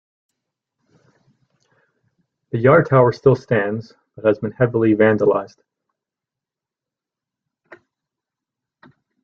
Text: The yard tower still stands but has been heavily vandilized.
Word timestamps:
The 2.49 2.57
yard 2.57 2.87
tower 2.89 3.11
still 3.11 3.35
stands 3.35 3.93
but 4.15 4.25
has 4.25 4.39
been 4.39 4.49
heavily 4.49 4.95
vandilized. 4.95 5.57